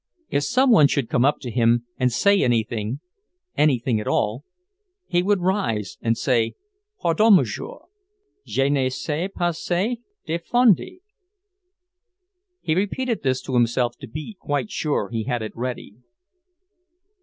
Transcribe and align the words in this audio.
If 0.31 0.45
some 0.45 0.71
one 0.71 0.87
should 0.87 1.09
come 1.11 1.23
up 1.23 1.37
to 1.41 1.51
him 1.51 1.85
and 1.99 2.11
say 2.11 2.41
anything, 2.41 3.01
anything 3.55 3.99
at 3.99 4.07
all, 4.07 4.43
he 5.05 5.21
would 5.21 5.41
rise 5.41 5.99
and 6.01 6.17
say, 6.17 6.55
"Pardon, 6.99 7.35
Monsieur; 7.35 7.81
je 8.43 8.67
ne 8.67 8.89
sais 8.89 9.29
pas 9.31 9.55
c'est 9.55 9.99
defendu." 10.25 11.01
He 12.61 12.73
repeated 12.73 13.21
this 13.21 13.43
to 13.43 13.53
himself 13.53 13.95
to 13.99 14.07
be 14.07 14.35
quite 14.39 14.71
sure 14.71 15.09
he 15.11 15.25
had 15.25 15.43
it 15.43 15.55
ready. 15.55 15.97